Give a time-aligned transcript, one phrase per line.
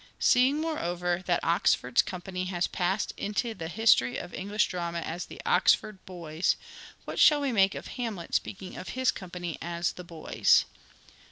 [0.17, 5.39] Seeing, moreover, that Oxford's company has passed into the history of English drama as the"
[5.45, 6.55] Oxford Boys,"
[7.05, 10.65] what shall we make of Hamlet speak ing of his company as" the boys